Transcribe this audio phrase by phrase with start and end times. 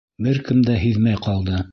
[0.27, 1.61] Бер кем дә һиҙмәй ҡалды.